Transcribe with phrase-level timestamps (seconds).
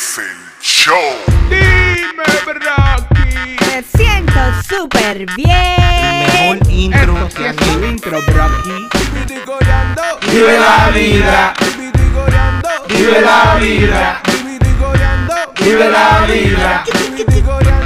[0.00, 0.24] Es el
[0.62, 0.96] show.
[1.50, 3.56] Dime, Rocky.
[3.66, 6.56] Me siento súper bien.
[6.56, 8.88] Mejor intro Esto que es un intro, Rocky.
[10.32, 11.54] Vive la vida.
[12.88, 14.22] Vive la vida.
[15.58, 16.84] Vive la vida.
[16.86, 17.79] Tres,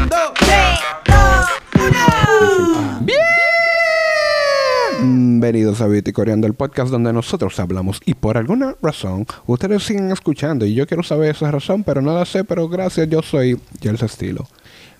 [5.45, 10.11] Bienvenidos a Beauty Coreando, el podcast donde nosotros hablamos y por alguna razón ustedes siguen
[10.11, 13.61] escuchando y yo quiero saber esa razón, pero no la sé, pero gracias, yo soy
[13.83, 14.49] Jels Estilo.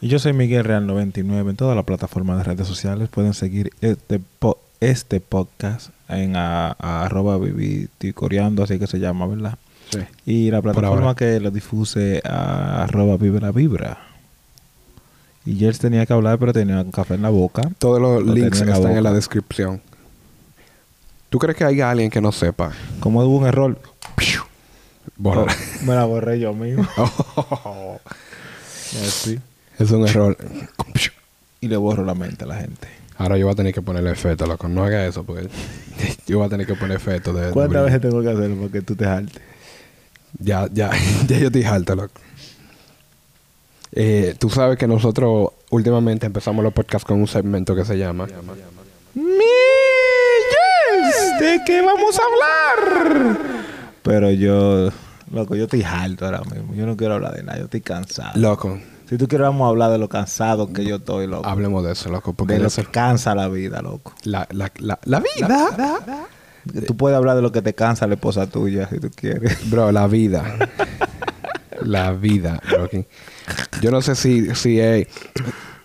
[0.03, 3.09] Y yo soy Miguel Real 99 en todas las plataformas de redes sociales.
[3.09, 9.27] Pueden seguir este po- este podcast en a, a arroba viviticoreando, así que se llama,
[9.27, 9.57] ¿verdad?
[9.89, 10.01] Sí.
[10.27, 13.97] Y la plataforma que lo difuse a arroba vibra vibra.
[15.47, 17.63] Y Jels tenía que hablar, pero tenía un café en la boca.
[17.79, 19.81] Todos los Lo links en están en la descripción.
[21.35, 22.71] ¿Tú crees que hay alguien que no sepa?
[23.01, 23.77] Como hubo un error,
[25.17, 25.53] Borra.
[25.85, 26.87] me la borré yo mismo.
[29.05, 29.41] Así.
[29.77, 30.37] es un error.
[31.61, 32.87] Y le borro la mente a la gente.
[33.19, 34.69] Ahora yo voy a tener que ponerle efecto, loco.
[34.69, 35.49] No haga eso, porque
[36.29, 37.51] yo voy a tener que poner efecto de...
[37.51, 39.43] ¿Cuántas veces tengo que hacerlo para que tú te jaltes?
[40.39, 40.93] Ya, ya,
[41.27, 42.21] ya yo estoy alto, loco.
[43.91, 48.29] Eh, tú sabes que nosotros últimamente empezamos los podcasts con un segmento que se llama...
[51.41, 53.39] ¿De qué vamos a hablar?
[54.03, 54.91] Pero yo,
[55.33, 56.75] loco, yo estoy harto ahora mismo.
[56.75, 58.39] Yo no quiero hablar de nada, yo estoy cansado.
[58.39, 61.47] Loco, Si tú quieres, vamos a hablar de lo cansado que yo estoy, loco.
[61.49, 62.33] hablemos de eso, loco.
[62.35, 64.15] Porque de lo que cansa la vida, loco.
[64.25, 66.19] la, la, la, la vida...
[66.73, 69.69] Que Tú puedes hablar de lo que te cansa la esposa tuya, si tú quieres.
[69.71, 70.57] Bro, la vida.
[71.83, 73.05] la vida, Rocky.
[73.83, 75.07] Yo no sé si, si eh,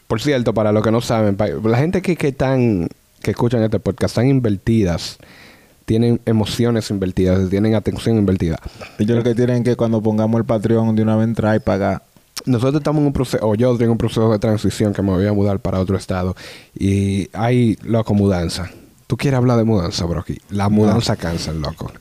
[0.07, 2.87] por cierto, para los que no saben, la gente que, que están,
[3.21, 5.17] que escuchan este podcast están invertidas,
[5.89, 8.59] tienen emociones invertidas, tienen atención invertida.
[8.99, 12.03] Ellos lo que tienen que cuando pongamos el Patreon de una vez entrar y pagar.
[12.45, 15.25] Nosotros estamos en un proceso, o yo en un proceso de transición que me voy
[15.25, 16.35] a mudar para otro estado
[16.77, 18.69] y hay loco mudanza.
[19.07, 20.37] ¿Tú quieres hablar de mudanza, Brocky?
[20.51, 21.91] La mudanza cansa, loco.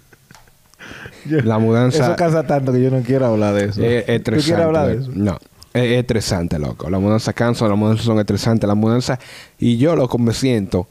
[1.25, 3.83] La mudanza Eso cansa tanto que yo no quiero hablar de eso.
[3.83, 4.45] es ¿Tú estresante.
[4.45, 5.11] quieres hablar de eso?
[5.15, 5.39] No.
[5.73, 6.91] Es, es estresante, loco.
[6.91, 8.69] Las mudanzas cansan, las mudanzas son estresantes.
[8.69, 9.19] Las mudanzas...
[9.59, 10.89] Y yo, loco, me siento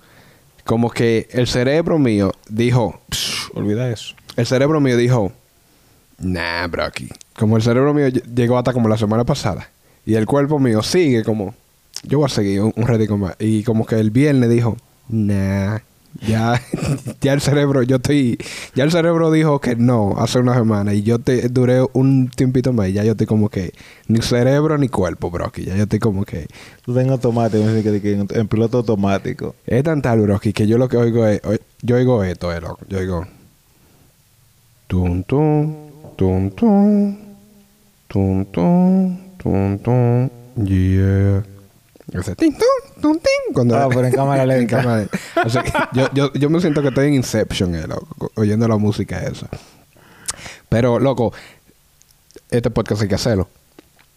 [0.67, 3.01] como que el cerebro mío dijo...
[3.55, 4.13] Olvida eso.
[4.35, 5.31] el cerebro mío dijo...
[6.19, 7.09] Nah, Brocky.
[7.35, 9.69] Como el cerebro mío ll- llegó hasta como la semana pasada.
[10.05, 11.55] Y el cuerpo mío sigue como...
[12.03, 13.35] Yo voy a seguir un, un ratico más.
[13.39, 14.77] Y como que el viernes dijo...
[15.09, 15.79] Nah.
[16.25, 16.61] Ya,
[17.21, 18.37] ya el cerebro, yo estoy...
[18.75, 20.93] Ya el cerebro dijo que no hace una semana.
[20.93, 22.89] Y yo te duré un tiempito más.
[22.89, 23.73] Y ya yo estoy como que...
[24.07, 25.65] Ni cerebro ni cuerpo, Brocky.
[25.65, 26.47] Ya yo estoy como que...
[26.83, 29.55] Tú tengo automático, en, piloto automático.
[29.65, 31.41] Es tan tal, Broski, que yo lo que oigo es...
[31.81, 32.79] Yo oigo esto, eh, loco.
[32.87, 33.27] Yo oigo...
[34.87, 35.75] Tum, tum,
[36.15, 37.15] tum, tum,
[38.07, 40.29] tum, tum, tum, tum,
[40.63, 41.43] yeah.
[42.13, 42.86] Ese tin, tum,
[43.53, 44.61] cuando Ah, pero en cámara lenta.
[44.77, 45.07] en cámara.
[45.45, 45.63] O sea,
[45.93, 49.47] yo, yo, yo me siento que estoy en Inception, eh, loco, oyendo la música esa.
[50.69, 51.33] Pero, loco,
[52.51, 53.47] este podcast hay que hacerlo.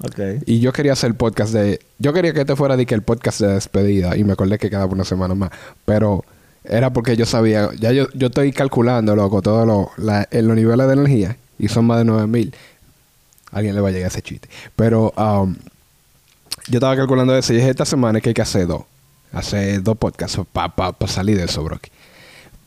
[0.02, 0.18] Ok.
[0.46, 1.80] Y yo quería hacer podcast de...
[1.98, 4.16] Yo quería que este fuera de que el podcast de despedida.
[4.16, 5.50] Y me acordé que quedaba una semana más.
[5.84, 6.24] Pero
[6.64, 7.68] era porque yo sabía...
[7.78, 11.36] Ya yo, yo estoy calculando, loco, todos lo, los niveles de energía.
[11.58, 12.54] Y son más de 9000.
[13.52, 14.48] Alguien le va a llegar ese chiste.
[14.74, 15.54] Pero um,
[16.68, 17.52] yo estaba calculando eso.
[17.52, 18.82] Y dije, esta semana es que hay que hacer dos.
[19.32, 21.90] Hacer dos podcasts para salir de eso, Brocky.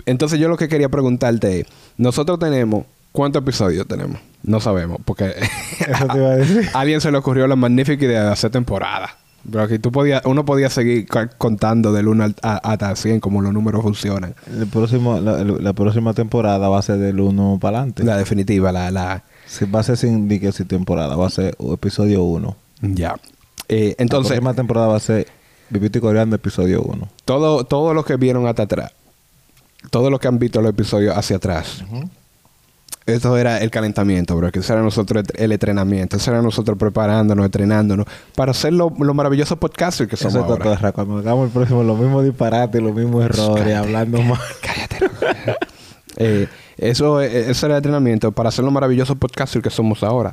[0.06, 1.68] Entonces yo lo que quería preguntarte es...
[1.98, 2.86] Nosotros tenemos...
[3.12, 4.20] ¿Cuántos episodios tenemos?
[4.42, 4.98] No sabemos.
[5.06, 5.36] Porque...
[5.88, 6.70] Eso te iba a decir.
[6.74, 9.18] A alguien se le ocurrió la magnífica idea de hacer temporada.
[9.52, 11.06] Pero que tú podías, uno podía seguir
[11.38, 14.34] contando del 1 al- a- hasta 100 como los números funcionan.
[14.48, 18.04] El próximo, la, próxima temporada va a ser del 1 para adelante.
[18.04, 18.90] La definitiva, la...
[18.90, 22.56] la Si va a ser sin, sin temporada, va a ser episodio 1.
[22.82, 23.16] ya.
[23.70, 25.28] Eh, la entonces, próxima temporada va a ser
[25.70, 27.08] Vivito y Coreando, episodio 1.
[27.26, 28.92] todo, todo lo que vieron hasta atrás,
[29.90, 31.84] todos los que han visto los episodios hacia atrás,
[33.06, 34.50] esto era el calentamiento, bro.
[34.50, 36.16] Que eso era nosotros el entrenamiento.
[36.16, 40.50] Eso era nosotros preparándonos, entrenándonos para hacer lo, lo maravilloso podcasters que somos Eso es
[40.50, 40.64] ahora.
[40.64, 40.92] cotorra.
[40.94, 43.76] Cuando hagamos el próximo, los mismos disparates, los mismos errores, Cállate.
[43.76, 44.40] hablando mal.
[44.62, 45.00] Cállate.
[45.02, 45.58] loco.
[46.16, 46.48] Eh,
[46.78, 50.32] eso, eh, ese era el entrenamiento para hacer los maravillosos podcasters que somos ahora.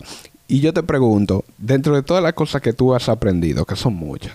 [0.51, 3.95] Y yo te pregunto, dentro de todas las cosas que tú has aprendido, que son
[3.95, 4.33] muchas,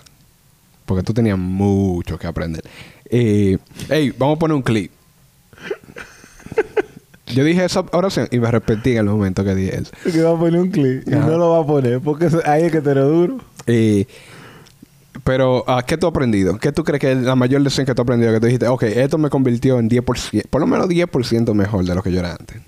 [0.86, 2.64] porque tú tenías mucho que aprender.
[3.10, 3.58] Eh,
[3.90, 4.90] hey, vamos a poner un clip.
[7.26, 9.90] Yo dije esa oración y me arrepentí en el momento que dije eso.
[10.10, 11.26] Que va a poner un clip y Ajá.
[11.26, 13.38] no lo va a poner porque ahí es que te lo duro.
[13.66, 14.06] Eh,
[15.22, 16.56] pero, ah, ¿qué tú has aprendido?
[16.56, 18.32] ¿Qué tú crees que es la mayor lección que tú has aprendido?
[18.32, 21.94] Que tú dijiste, ok, esto me convirtió en 10%, por lo menos 10% mejor de
[21.94, 22.62] lo que yo era antes.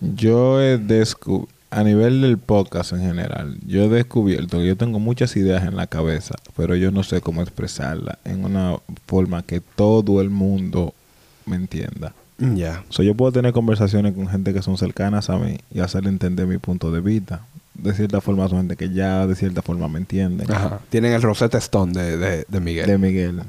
[0.00, 1.55] Yo he descubierto.
[1.76, 5.76] A nivel del podcast en general, yo he descubierto que yo tengo muchas ideas en
[5.76, 10.94] la cabeza, pero yo no sé cómo expresarlas en una forma que todo el mundo
[11.44, 12.14] me entienda.
[12.38, 12.82] Ya.
[12.88, 16.46] So, yo puedo tener conversaciones con gente que son cercanas a mí y hacerle entender
[16.46, 17.42] mi punto de vista.
[17.74, 20.46] De cierta forma son gente que ya de cierta forma me entiende.
[20.48, 20.80] Ajá.
[20.88, 22.86] Tienen el Rosetta Stone de, de, de Miguel.
[22.86, 23.42] De Miguel.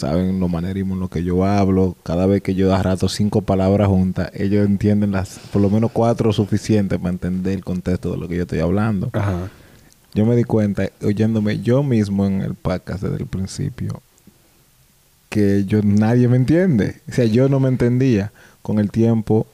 [0.00, 1.94] Saben los manerismos en los que yo hablo.
[2.02, 5.90] Cada vez que yo da rato cinco palabras juntas, ellos entienden las, por lo menos
[5.92, 9.10] cuatro suficientes para entender el contexto de lo que yo estoy hablando.
[9.12, 9.50] Ajá.
[10.14, 14.00] Yo me di cuenta, oyéndome yo mismo en el podcast desde el principio,
[15.28, 16.96] que yo nadie me entiende.
[17.08, 18.32] O sea, yo no me entendía.
[18.62, 19.46] Con el tiempo,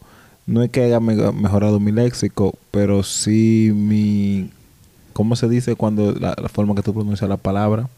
[0.46, 4.50] no es que haya me- mejorado mi léxico, pero sí mi...
[5.12, 7.88] ¿Cómo se dice cuando la, la forma que tú pronuncias la palabra?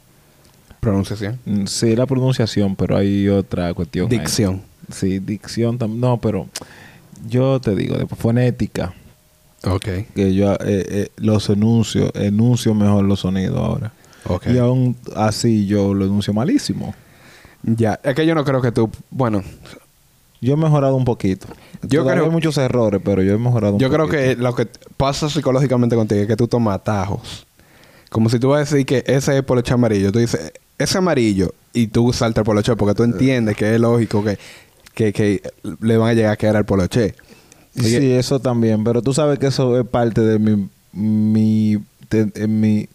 [0.81, 1.39] Pronunciación.
[1.45, 4.09] Mm, Sí, la pronunciación, pero hay otra cuestión.
[4.11, 4.19] ahí.
[4.19, 4.63] Dicción.
[4.93, 6.01] Sí, dicción también.
[6.01, 6.47] No, pero
[7.29, 8.95] yo te digo, de fonética,
[9.65, 9.87] Ok.
[10.15, 13.93] que yo eh, eh, los enuncio, enuncio mejor los sonidos ahora.
[14.25, 14.47] Ok.
[14.49, 16.95] Y aún así yo lo enuncio malísimo.
[17.63, 17.99] Ya.
[18.05, 18.89] Es que yo no creo que tú...
[19.11, 19.43] Bueno,
[20.41, 21.49] Yo he mejorado un poquito.
[21.83, 24.23] Yo Todavía creo- hay muchos errores, pero yo he mejorado un yo creo poquito.
[24.23, 27.45] que lo que pasa psicológicamente contigo es que tú tomas atajos.
[28.11, 30.13] Como si tú vas a decir que ese es poloche amarillo.
[30.13, 31.53] Tú dices, ese amarillo.
[31.73, 34.39] Y tú saltas el poloche porque tú entiendes que es lógico que,
[34.95, 35.43] que, que
[35.81, 37.15] le van a llegar a quedar al poloche.
[37.75, 38.83] Sí, eso también.
[38.85, 40.69] Pero tú sabes que eso es parte de mi...
[40.93, 41.79] mi,
[42.11, 42.89] de- mi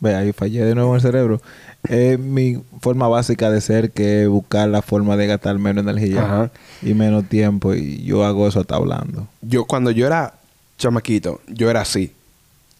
[0.00, 1.42] Ve, ahí fallé de nuevo en el cerebro.
[1.88, 6.22] Es mi forma básica de ser que es buscar la forma de gastar menos energía
[6.24, 6.50] Ajá.
[6.82, 7.74] y menos tiempo.
[7.74, 9.26] Y yo hago eso hasta hablando.
[9.42, 10.34] Yo, cuando yo era
[10.76, 12.12] chamaquito, yo era así.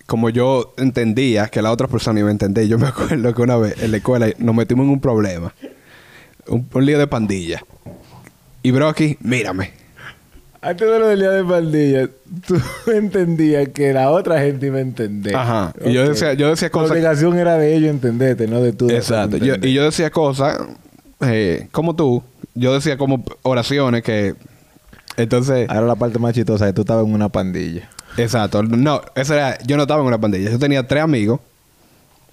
[0.08, 3.58] Como yo entendía que la otra persona iba a entender, yo me acuerdo que una
[3.58, 5.52] vez en la escuela nos metimos en un problema.
[6.46, 7.62] Un, un lío de pandilla.
[8.62, 9.72] Y bro, aquí, mírame.
[10.62, 12.08] Antes de lo del día de pandilla,
[12.46, 12.58] tú
[12.90, 15.37] entendías que la otra gente iba a entender.
[15.37, 15.75] Ajá.
[15.84, 16.90] Y yo decía, yo decía La cosas.
[16.93, 18.88] obligación era de ellos entenderte, no de tú.
[18.88, 19.37] Exacto.
[19.37, 20.58] Yo- y yo decía cosas
[21.20, 22.22] eh, como tú.
[22.54, 24.34] Yo decía como oraciones que.
[25.19, 25.69] Entonces.
[25.69, 27.90] Ahora la parte más chistosa es que tú estabas en una pandilla.
[28.18, 28.62] Exacto.
[28.62, 29.58] No, eso era.
[29.64, 30.50] Yo no estaba en una pandilla.
[30.50, 31.40] Yo tenía tres amigos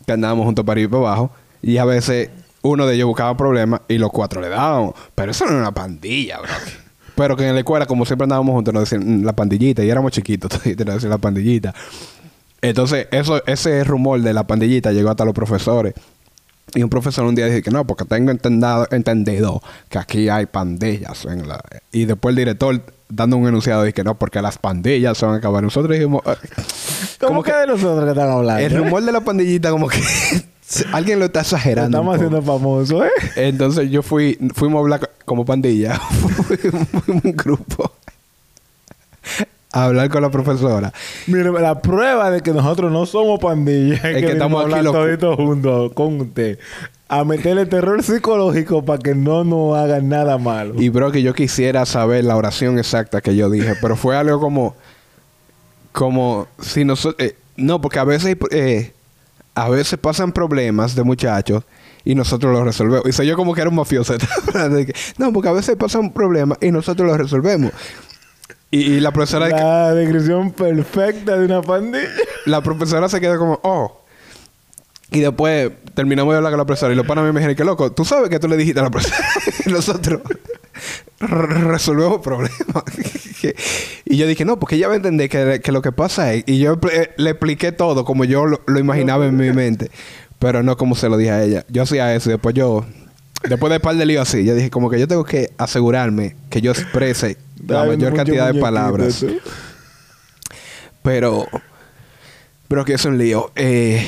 [0.06, 1.32] que andábamos juntos para ir para abajo.
[1.62, 2.30] Y a veces
[2.62, 4.96] uno de ellos buscaba problemas y los cuatro le dábamos.
[5.14, 6.50] Pero eso no era una pandilla, bro.
[7.16, 9.84] Pero que en la escuela, como siempre andábamos juntos, nos decían "Mm, la pandillita.
[9.84, 11.74] Y éramos chiquitos, todavía nos decían la pandillita.
[12.62, 15.94] Entonces, eso, ese rumor de la pandillita llegó hasta los profesores.
[16.76, 20.46] Y un profesor un día dice que no, porque tengo entendado, entendido que aquí hay
[20.46, 21.24] pandillas.
[21.26, 21.62] En la...
[21.92, 25.36] Y después el director, dando un enunciado, dice que no, porque las pandillas se van
[25.36, 25.64] a acabar.
[25.64, 26.36] Nosotros dijimos, "Ah,
[27.20, 28.62] ¿Cómo como que que de nosotros que están hablando?
[28.62, 30.02] el rumor de la pandillita, como que
[30.92, 31.98] alguien lo está exagerando.
[31.98, 32.38] Estamos un poco.
[32.38, 33.12] haciendo famoso, ¿eh?
[33.38, 37.94] Entonces yo fui, fuimos a hablar como pandilla, fuimos un grupo
[39.76, 40.94] a hablar con la profesora.
[41.28, 45.92] Mire, la prueba de que nosotros no somos pandillas es, que estamos aquí toditos juntos
[45.94, 46.58] con usted.
[47.10, 50.82] A meterle terror psicológico para que no nos hagan nada malo.
[50.82, 54.40] Y bro, que yo quisiera saber la oración exacta que yo dije, pero fue algo
[54.40, 54.76] como,
[55.92, 58.94] como si nosotros, no, porque a veces, eh,
[59.56, 61.66] a veces pasan problemas de muchachos
[62.06, 63.06] y nosotros los resolvemos.
[63.08, 64.16] Y soy yo como que era un mafioso.
[65.18, 67.72] No, porque a veces pasan problemas y nosotros los resolvemos.
[68.76, 72.10] Y, y la profesora, la descripción perfecta de una pandilla.
[72.46, 74.02] la profesora se quedó como, oh.
[75.12, 77.92] Y después terminamos de hablar con la profesora y los panas me dijeron que loco,
[77.94, 79.24] tú sabes que tú le dijiste a la profesora
[79.66, 80.20] y nosotros
[81.20, 81.28] re-
[81.72, 82.84] resolvemos problemas.
[84.04, 86.44] y yo dije, no, porque ella va a entender que, que lo que pasa es...
[86.48, 86.78] Y yo
[87.16, 89.90] le expliqué todo como yo lo, lo imaginaba en mi mente,
[90.38, 91.66] pero no como se lo dije a ella.
[91.70, 92.84] Yo hacía eso y después yo...
[93.50, 96.36] Después de un par de líos así, yo dije como que yo tengo que asegurarme
[96.50, 97.38] que yo exprese
[97.68, 99.26] la Dale mayor cantidad de palabras.
[101.02, 101.46] Pero...
[102.68, 103.52] Pero que es un lío.
[103.56, 104.04] Eh,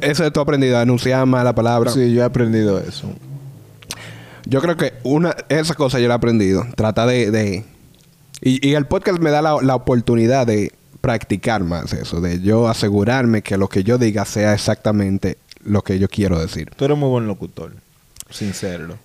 [0.00, 1.92] eso de tú aprendido a enunciar más la palabra.
[1.92, 3.08] Sí, yo he aprendido eso.
[4.44, 6.66] Yo creo que una esa cosa yo la he aprendido.
[6.76, 7.30] Trata de...
[7.30, 7.64] de-
[8.40, 12.20] y, y el podcast me da la, la oportunidad de practicar más eso.
[12.20, 16.70] De yo asegurarme que lo que yo diga sea exactamente lo que yo quiero decir.
[16.76, 17.72] Tú eres muy buen locutor.
[18.30, 18.98] Sin serlo.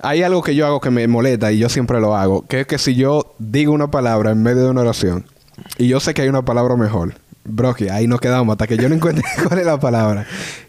[0.00, 2.46] Hay algo que yo hago que me molesta y yo siempre lo hago.
[2.46, 5.26] Que es que si yo digo una palabra en medio de una oración
[5.78, 7.14] y yo sé que hay una palabra mejor.
[7.46, 10.26] Bro, que ahí nos quedamos hasta que yo no encuentre cuál es la palabra.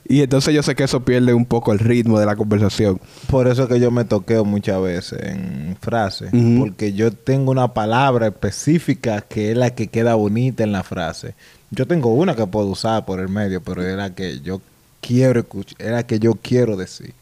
[0.08, 3.00] Y entonces yo sé que eso pierde un poco el ritmo de la conversación.
[3.30, 6.32] Por eso es que yo me toqueo muchas veces en frases.
[6.60, 11.34] Porque yo tengo una palabra específica que es la que queda bonita en la frase.
[11.72, 14.62] Yo tengo una que puedo usar por el medio, pero es la que yo
[15.02, 17.14] quiero escuchar, es la que yo quiero decir.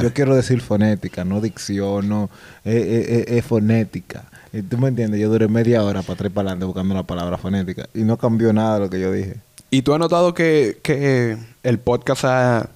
[0.00, 2.30] Yo quiero decir fonética, no dicción, no.
[2.64, 4.24] Es es- es- es fonética.
[4.52, 7.02] Y tú me entiendes, yo duré media hora para atrás y para adelante buscando la
[7.02, 7.88] palabra fonética.
[7.94, 9.36] Y no cambió nada de lo que yo dije.
[9.70, 12.70] ¿Y tú has notado que, que el podcast ha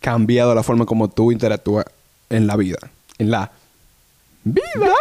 [0.00, 1.86] cambiado la forma como tú interactúas
[2.30, 2.78] en la vida?
[3.18, 3.50] En la
[4.44, 4.92] vida.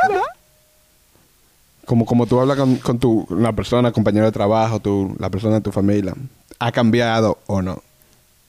[1.86, 5.55] Como, como tú hablas con, con tu, la persona, compañero de trabajo, tu, la persona
[5.55, 6.15] de tu familia.
[6.58, 7.84] ¿Ha cambiado o no?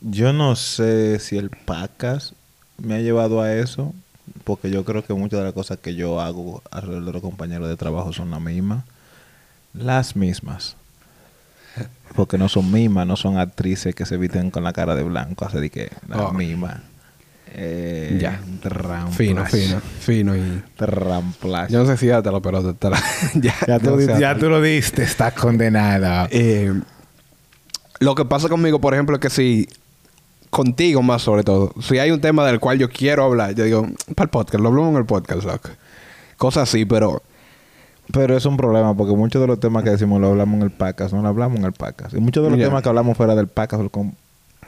[0.00, 2.32] Yo no sé si el podcast
[2.78, 3.94] me ha llevado a eso,
[4.44, 7.68] porque yo creo que muchas de las cosas que yo hago alrededor de los compañeros
[7.68, 8.84] de trabajo son las mismas.
[9.74, 10.76] Las mismas.
[12.14, 15.46] Porque no son mismas, no son actrices que se visten con la cara de blanco,
[15.46, 16.32] así que las Oh.
[16.32, 16.76] mismas.
[17.54, 18.40] Eh, Ya.
[19.12, 20.62] Fino, fino, fino y...
[20.76, 21.70] Tramplash.
[21.70, 22.06] Yo no sé si
[22.42, 23.02] pero te la...
[23.34, 26.28] ya, ya, tú, yo no sé ya tú lo diste, estás condenada.
[26.30, 26.72] Eh,
[28.00, 29.68] lo que pasa conmigo, por ejemplo, es que si
[30.52, 33.86] contigo más sobre todo, si hay un tema del cual yo quiero hablar, yo digo,
[34.14, 35.70] para el podcast, lo hablamos en el podcast, loco.
[36.36, 37.22] Cosas así, pero
[38.12, 40.70] Pero es un problema porque muchos de los temas que decimos lo hablamos en el
[40.70, 42.12] podcast, no lo hablamos en el podcast.
[42.14, 42.66] Y muchos de los Ya.
[42.66, 44.14] temas que hablamos fuera del podcast, con-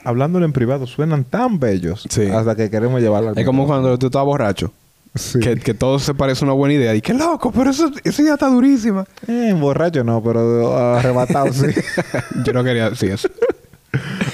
[0.04, 2.22] hablándolo en privado, suenan tan bellos Sí.
[2.30, 4.72] hasta que queremos llevarlo al es como cuando tú estás borracho.
[5.16, 5.38] Sí.
[5.40, 6.94] Que, que todo se parece una buena idea.
[6.94, 9.04] Y que loco, pero eso, esa idea está durísima.
[9.28, 11.66] Eh, borracho no, pero arrebatado sí.
[12.46, 13.28] yo no quería decir eso.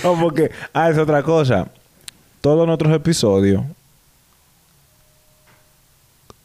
[0.05, 1.69] no, porque, ah, es otra cosa.
[2.41, 3.63] Todos nuestros episodios,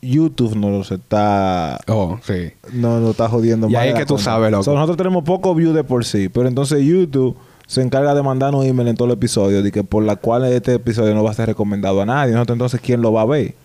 [0.01, 2.51] YouTube nos los está Oh, sí.
[2.73, 4.61] no está jodiendo Y más ahí es que tú sabes, loco.
[4.61, 8.21] O sea, nosotros tenemos poco view de por sí, pero entonces YouTube se encarga de
[8.21, 11.31] mandarnos email en todo el episodio de que por la cual este episodio no va
[11.31, 12.33] a ser recomendado a nadie.
[12.33, 13.55] Nosotros entonces quién lo va a ver.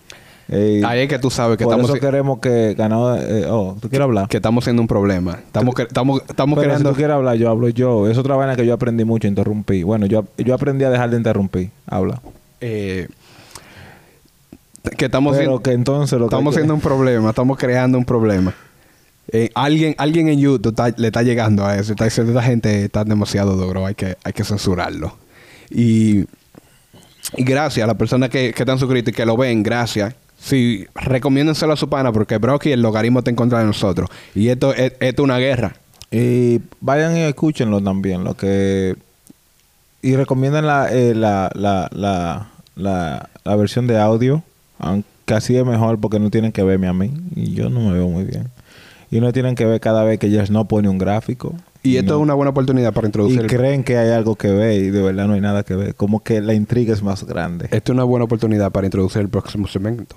[0.53, 3.77] Eh, Ahí es que tú sabes que por estamos, eso queremos que ganado eh, oh,
[3.81, 4.27] ¿tú quieres hablar?
[4.27, 5.39] que estamos siendo un problema.
[5.45, 6.89] Estamos, que- estamos, estamos Pero creando...
[6.89, 8.09] si tú quieres hablar, yo hablo yo.
[8.09, 9.83] Es otra vaina que yo aprendí mucho, interrumpí.
[9.83, 11.69] Bueno, yo, yo aprendí a dejar de interrumpir.
[11.87, 12.21] Habla.
[12.59, 13.07] eh,
[14.97, 17.97] que estamos Pero siendo- que entonces lo que estamos que- siendo un problema, estamos creando
[17.97, 18.53] un problema.
[19.31, 23.03] Eh, alguien, alguien en YouTube le está llegando a eso, está diciendo esta gente está
[23.05, 25.15] demasiado duro, hay que, hay que censurarlo.
[25.69, 26.21] Y,
[27.37, 30.15] y gracias a las personas que, que están suscritos y que lo ven, gracias.
[30.41, 34.09] Sí, recomiéndenselo a su pana porque Brocky el logaritmo está en contra de nosotros.
[34.33, 35.75] Y esto es, esto es una guerra.
[36.09, 38.95] Y vayan y escúchenlo también, lo que...
[40.01, 44.41] Y recomiendan la, eh, la, la, la, la, la versión de audio,
[44.79, 45.05] aunque
[45.35, 48.07] así es mejor porque no tienen que verme a mí, y yo no me veo
[48.07, 48.47] muy bien.
[49.11, 51.53] Y no tienen que ver cada vez que Jess no pone un gráfico.
[51.83, 53.41] Y esto no- es una buena oportunidad para Y introducir...
[53.41, 55.93] el- creen que hay algo que ver y de verdad no hay nada que ver.
[55.93, 57.65] Como que la intriga es más grande.
[57.71, 60.15] Esto es una buena oportunidad para introducir el próximo segmento.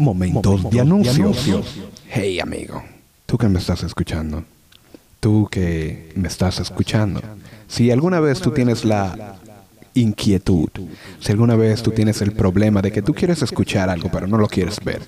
[0.00, 1.46] Momentos de anuncios.
[2.08, 2.82] Hey, amigo.
[3.26, 4.44] Tú que me estás escuchando.
[5.20, 7.20] Tú que me estás escuchando.
[7.68, 9.36] Si alguna vez tú tienes la
[9.92, 10.70] inquietud,
[11.20, 14.38] si alguna vez tú tienes el problema de que tú quieres escuchar algo pero no
[14.38, 15.02] lo quieres ver,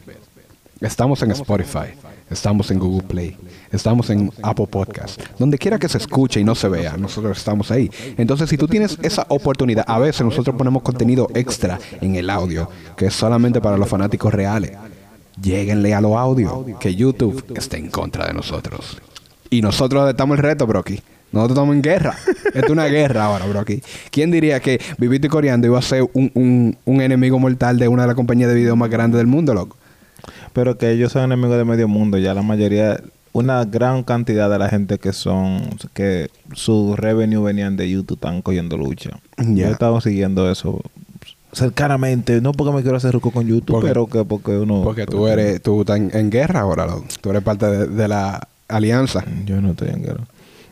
[0.81, 1.95] estamos en Spotify,
[2.33, 3.37] estamos en Google Play,
[3.71, 7.71] estamos en Apple Podcast, donde quiera que se escuche y no se vea, nosotros estamos
[7.71, 7.91] ahí.
[8.17, 12.69] Entonces, si tú tienes esa oportunidad, a veces nosotros ponemos contenido extra en el audio,
[12.97, 14.73] que es solamente para los fanáticos reales.
[15.41, 18.99] Lléguenle a los audio, que YouTube está en contra de nosotros.
[19.49, 21.01] Y nosotros estamos el reto, Brocky.
[21.33, 22.15] Nosotros estamos en guerra.
[22.55, 23.83] Esto es una guerra ahora, Brocky.
[24.11, 27.89] ¿Quién diría que Vivito y Coreando iba a ser un, un- un enemigo mortal de
[27.89, 29.77] una de las compañías de video más grandes del mundo, loco?
[30.53, 32.19] Pero que ellos son enemigos de medio mundo.
[32.19, 33.01] Ya la mayoría,
[33.33, 35.63] una gran cantidad de la gente que son,
[35.95, 39.19] que su revenue venían de YouTube, están cogiendo lucha.
[39.39, 40.81] Yo he estado siguiendo eso
[41.53, 42.41] cercanamente.
[42.41, 44.83] No porque me quiero hacer rico con YouTube, Porque- pero que porque uno...
[44.85, 47.05] Porque tú eres, tú estás en, en guerra ahora, loco.
[47.21, 49.25] Tú eres parte de, de la alianza.
[49.45, 50.25] Yo no estoy en guerra.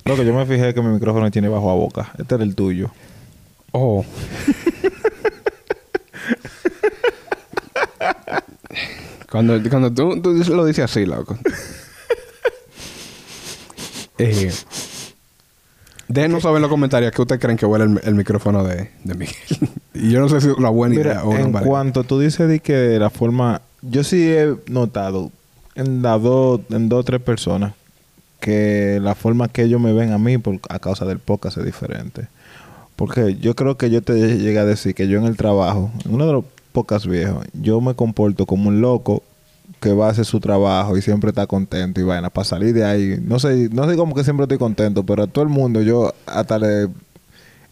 [0.05, 2.13] Lo que yo me fijé que mi micrófono tiene bajo a boca.
[2.19, 2.91] Este era el tuyo.
[3.73, 4.05] Oh.
[9.31, 11.39] cuando cuando tú, tú lo dices así, loco.
[14.19, 14.53] eh,
[16.09, 19.15] déjenos saber en los comentarios que ustedes creen que huele el, el micrófono de, de
[19.15, 19.37] Miguel.
[19.95, 22.49] y yo no sé si es una buena Mira, idea o en cuanto tú dices
[22.49, 23.63] de que la forma...
[23.83, 25.31] Yo sí he notado
[25.75, 27.73] en las dos, en dos o tres personas
[28.41, 31.65] que la forma que ellos me ven a mí por, a causa del podcast es
[31.65, 32.27] diferente.
[32.97, 36.15] Porque yo creo que yo te llegué a decir que yo en el trabajo, en
[36.15, 39.23] uno de los podcasts viejos, yo me comporto como un loco
[39.81, 42.85] que va a hacer su trabajo y siempre está contento y vaina para salir de
[42.85, 43.19] ahí.
[43.23, 46.13] No sé, no sé cómo que siempre estoy contento, pero a todo el mundo yo
[46.27, 46.89] hasta le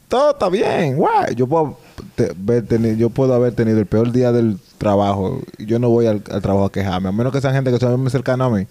[0.09, 1.35] todo está bien, guay.
[1.35, 1.76] Yo puedo,
[2.14, 5.40] te- ver teni- yo puedo haber tenido el peor día del trabajo.
[5.59, 8.00] Yo no voy al, al trabajo a quejarme, a menos que sean gente que son
[8.00, 8.67] muy cercana a mí.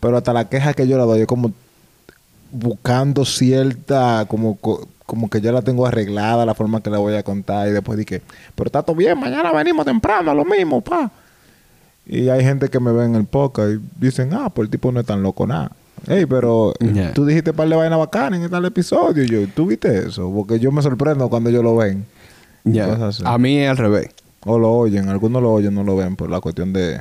[0.00, 1.52] Pero hasta la queja que yo la doy es como
[2.52, 7.14] buscando cierta, como, co- como que ya la tengo arreglada, la forma que la voy
[7.14, 8.22] a contar, y después dije,
[8.54, 11.10] pero está todo bien, mañana venimos temprano, lo mismo, pa.
[12.06, 14.92] Y hay gente que me ve en el podcast y dicen, ah, pues el tipo
[14.92, 15.72] no es tan loco nada.
[16.06, 17.12] Ey, pero Yeah.
[17.14, 19.24] tú dijiste par de vainas bacanas en tal episodio.
[19.24, 20.30] Y yo, ¿tú viste eso?
[20.32, 22.04] Porque yo me sorprendo cuando ellos lo ven.
[23.02, 23.22] Así.
[23.26, 24.10] A mí es al revés.
[24.48, 27.00] O lo oyen, algunos lo oyen, no lo ven por la cuestión de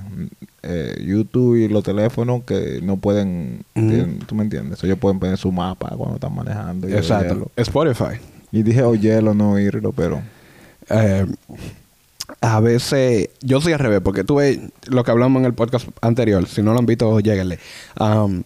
[0.63, 5.37] eh, YouTube y los teléfonos que no pueden, tienen- tú me entiendes, ellos pueden poner
[5.37, 6.89] su mapa cuando están manejando.
[6.89, 7.51] y Exacto.
[7.55, 8.19] Spotify.
[8.51, 10.21] Y dije oírlo, no oírlo, pero
[10.89, 11.25] Eh,
[12.41, 15.87] a veces, yo soy al revés, porque tú ves lo que hablamos en el podcast
[16.01, 16.47] anterior.
[16.47, 17.59] Si no lo han visto, lléguenle.
[17.95, 18.43] Am,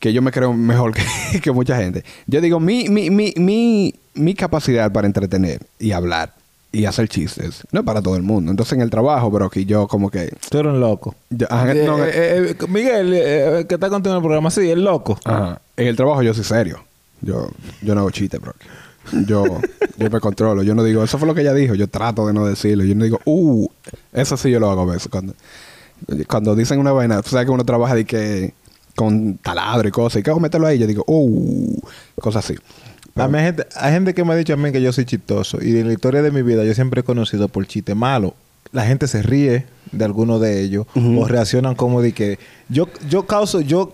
[0.00, 0.92] que yo me creo mejor
[1.32, 2.04] que, que mucha gente.
[2.26, 6.34] Yo digo, mi, mi, mi, mi, mi capacidad para entretener y hablar
[6.72, 8.50] y hacer chistes no es para todo el mundo.
[8.50, 10.30] Entonces, en el trabajo, bro, que yo como que.
[10.50, 11.14] tú eres un loco.
[11.30, 14.68] yo- ajá, Eh, no, eh, eh, eh, Miguel, que está contigo en el programa, sí,
[14.70, 15.18] el loco.
[15.24, 15.60] Ajá.
[15.76, 16.84] En el trabajo yo soy serio.
[17.22, 17.48] Yo,
[17.82, 18.52] yo no hago chistes, bro.
[19.26, 19.44] Yo,
[19.96, 20.62] yo me controlo.
[20.64, 21.74] Yo no digo, eso fue lo que ella dijo.
[21.74, 22.84] Yo trato de no decirlo.
[22.84, 23.66] Yo no digo, uh,
[24.12, 25.08] eso sí yo lo hago a veces.
[25.08, 25.32] Cuando,
[26.28, 28.52] cuando dicen una vaina, tú sabes que uno trabaja de que
[28.94, 30.20] con taladro y cosas.
[30.20, 30.78] Y que meterlo ahí.
[30.78, 31.80] Yo digo, uh,
[32.20, 32.54] cosas así.
[33.14, 35.04] A mí hay gente, hay gente que me ha dicho a mí que yo soy
[35.04, 35.58] chistoso.
[35.62, 38.34] Y en la historia de mi vida yo siempre he conocido por chiste malo.
[38.72, 43.26] La gente se ríe de alguno de ellos o reaccionan como de que yo yo
[43.26, 43.92] causo yo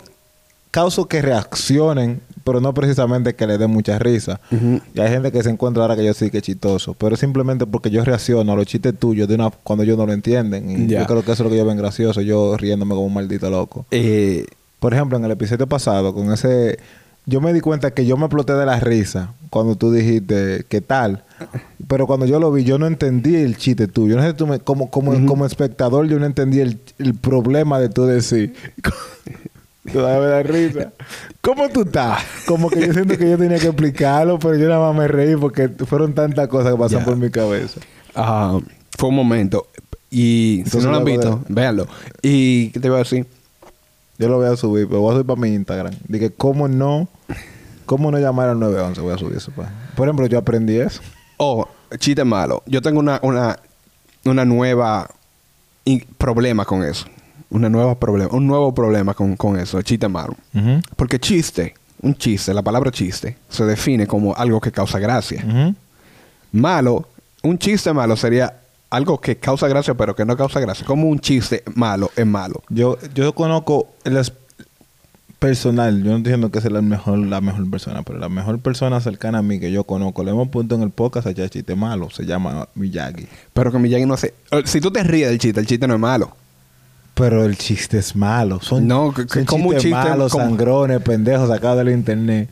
[0.70, 4.40] causo que reaccionen, pero no precisamente que le den mucha risa.
[4.50, 4.80] Ujú.
[4.94, 7.20] Y hay gente que se encuentra ahora que yo sí que es chistoso, pero es
[7.20, 10.70] simplemente porque yo reacciono a los chistes tuyos de una cuando ellos no lo entienden
[10.70, 13.14] y yo creo que eso es lo que yo ven gracioso, yo riéndome como un
[13.14, 13.84] maldito loco.
[13.90, 14.46] Eh,
[14.80, 16.78] Por ejemplo, en el episodio pasado, con ese.
[17.26, 20.80] Yo me di cuenta que yo me exploté de la risa cuando tú dijiste, ¿qué
[20.80, 21.24] tal?
[21.86, 24.16] Pero cuando yo lo vi, yo no entendí el chiste tuyo.
[24.16, 27.88] No sé, tú me- como, como, como espectador, yo no entendí el, el problema de
[27.90, 28.54] tú decir.
[29.92, 30.92] Todavía me da risa.
[31.40, 32.22] ¿Cómo tú estás?
[32.46, 35.34] Como que yo siento que yo tenía que explicarlo, pero yo nada más me reí
[35.36, 37.80] porque fueron tantas cosas que pasan por mi cabeza.
[38.96, 39.66] fue un momento.
[40.08, 41.86] Y si no lo han visto, véanlo.
[42.22, 43.26] ¿Y qué te iba a decir?
[44.22, 45.92] Yo lo voy a subir, pero voy a subir para mi Instagram.
[46.06, 47.08] Dije, ¿cómo no?
[47.86, 49.00] ¿Cómo no llamar al 911?
[49.00, 49.50] Voy a subir eso.
[49.50, 49.68] pa.
[49.96, 51.00] Por ejemplo, yo aprendí eso.
[51.38, 51.66] Oh,
[51.98, 52.62] chiste malo.
[52.66, 53.58] Yo tengo una, una,
[54.24, 55.10] una nueva
[56.18, 57.06] problema con eso.
[57.50, 60.36] Una nueva problema, un nuevo problema con, con eso, el chiste malo.
[60.96, 65.44] Porque chiste, un chiste, la palabra chiste, se define como algo que causa gracia.
[66.52, 67.08] Malo,
[67.42, 68.61] un chiste malo sería
[68.92, 70.86] algo que causa gracia, pero que no causa gracia.
[70.86, 72.62] Como un chiste malo es malo.
[72.68, 74.32] Yo, yo conozco el es-
[75.38, 78.60] personal, yo no estoy diciendo que sea la mejor, la mejor persona, pero la mejor
[78.60, 81.74] persona cercana a mí que yo conozco, le hemos puesto en el podcast a chiste
[81.74, 83.26] malo, se llama Miyagi.
[83.52, 84.34] Pero que Miyagi no hace.
[84.52, 86.36] eh, Si tú te ríes del chiste, el chiste no es malo.
[87.14, 88.60] Pero el chiste es malo.
[88.60, 92.48] Son, No, que- son como chistes chiste- malos, como- sangrones, pendejos sacados del internet.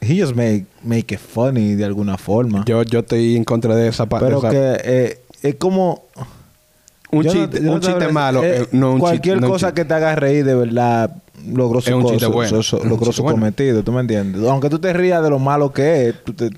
[0.00, 2.64] He just make, make it funny de alguna forma.
[2.66, 4.26] Yo, yo estoy en contra de esa parte.
[4.26, 6.04] pero que eh, es como...
[7.10, 9.52] un Yo chiste, no un te chiste malo, eh, no un cualquier chiste, no un
[9.52, 12.62] cosa que te haga reír de verdad logró su, Es un co- chiste su- bueno.
[12.62, 13.36] su- logró su bueno.
[13.38, 14.42] cometido, ¿tú me entiendes?
[14.42, 16.50] Aunque tú te rías de lo malo que es, tú te-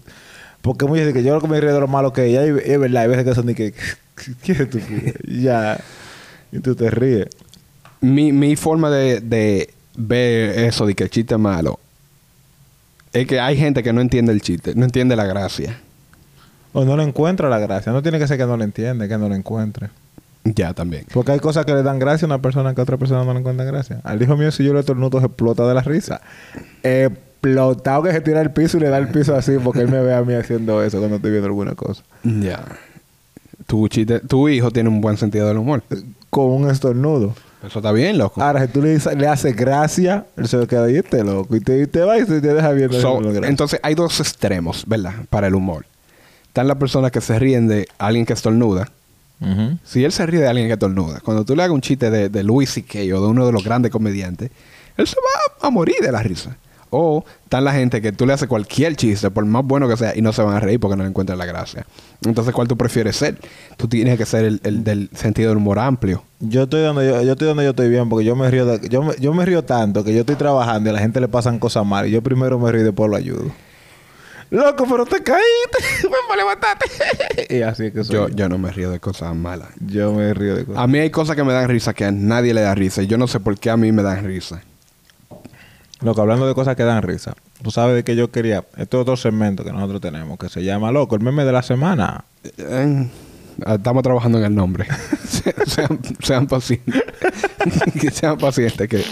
[0.63, 2.71] porque muchas veces que yo lo que me río de lo malo que es, y
[2.73, 3.73] es verdad, hay veces que son de que,
[4.43, 5.79] ¿qué es ya,
[6.53, 7.27] y tú te ríes.
[8.01, 11.79] Mi, mi forma de, de ver eso de que el chiste es malo
[13.13, 15.79] es que hay gente que no entiende el chiste, no entiende la gracia.
[16.73, 19.19] O no le encuentra la gracia, no tiene que ser que no le entiende, que
[19.19, 19.91] no le encuentre.
[20.45, 21.05] Ya también.
[21.13, 23.33] Porque hay cosas que le dan gracia a una persona que a otra persona no
[23.35, 24.01] le encuentra gracia.
[24.05, 26.21] Al hijo mío, si yo le estornudo, se explota de la risa.
[26.83, 30.01] Explotado que se tira al piso y le da el piso así porque él me
[30.01, 32.03] ve a mí haciendo eso cuando estoy viendo alguna cosa.
[32.25, 32.65] Ya.
[33.67, 35.83] Tu, chiste, tu hijo tiene un buen sentido del humor.
[36.31, 37.35] Con un estornudo.
[37.65, 38.43] Eso está bien, loco.
[38.43, 41.55] Ahora, si tú le, le haces gracia, él se queda ahí, este loco.
[41.55, 42.99] Y te, te va y se te deja viendo.
[42.99, 45.13] So, entonces hay dos extremos, ¿verdad?
[45.29, 45.85] Para el humor.
[46.51, 48.89] Están las personas que se ríen de alguien que estornuda.
[49.41, 49.79] Ujú.
[49.85, 52.29] Si él se ríe de alguien que estornuda, cuando tú le hagas un chiste de,
[52.29, 52.99] de Louis C.K.
[53.17, 54.51] o de uno de los grandes comediantes,
[54.97, 56.57] él se va a morir de la risa.
[56.93, 60.13] O están la gente que tú le haces cualquier chiste, por más bueno que sea,
[60.17, 61.87] y no se van a reír porque no le encuentran la gracia.
[62.27, 63.39] Entonces, ¿cuál tú prefieres ser?
[63.77, 66.25] Tú tienes que ser el, el del sentido del humor amplio.
[66.41, 68.89] Yo estoy donde yo, yo estoy donde yo estoy bien porque yo me río de-
[68.89, 71.29] yo, me, yo me río tanto que yo estoy trabajando y a la gente le
[71.29, 73.53] pasan cosas mal y yo primero me río y después lo ayudo.
[74.51, 75.79] Loco, pero te caíste.
[76.03, 76.87] Ven para levantarte.
[77.57, 78.49] y así es que soy Yo, yo.
[78.49, 79.69] no me río de cosas malas.
[79.81, 80.83] Yo me río de cosas.
[80.83, 83.03] A mí hay cosas que me dan risa que a nadie le da risa.
[83.03, 84.63] Y yo no sé por qué a mí me dan risa.
[86.01, 87.35] Loco, hablando de cosas que dan risa.
[87.63, 88.65] Tú sabes de que yo quería.
[88.77, 92.25] Este otro segmento que nosotros tenemos que se llama Loco, el meme de la semana.
[92.57, 93.07] Eh,
[93.67, 94.87] Estamos trabajando en el nombre.
[95.27, 97.03] Se- sean, sean pacientes.
[98.01, 99.05] que sean pacientes, que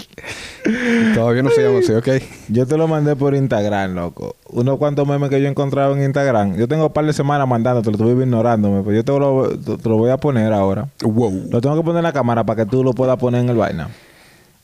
[1.13, 2.07] todavía no se llama así, ¿ok?
[2.49, 4.35] Yo te lo mandé por Instagram, loco.
[4.49, 6.55] Unos cuantos memes que yo he encontrado en Instagram.
[6.57, 9.77] Yo tengo un par de semanas mandándote, lo tuve ignorándome, pero yo te lo, te-
[9.77, 10.87] te lo voy a poner ahora.
[11.03, 11.47] Wow.
[11.51, 13.57] Lo tengo que poner en la cámara para que tú lo puedas poner en el
[13.57, 13.89] vaina.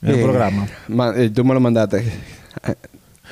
[0.02, 0.68] En el Eh, programa.
[0.88, 2.04] ma- eh, tú me lo mandaste.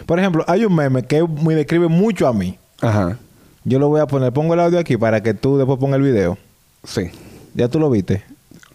[0.06, 2.58] Por ejemplo, hay un meme que me describe mucho a mí.
[2.82, 3.18] Ajá.
[3.66, 6.04] Yo lo voy a poner, pongo el audio aquí para que tú después pongas el
[6.04, 6.38] video.
[6.84, 7.10] Sí,
[7.54, 8.24] ¿Ya tú lo viste?